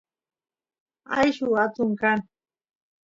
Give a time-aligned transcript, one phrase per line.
[1.17, 2.19] ayllu atun kan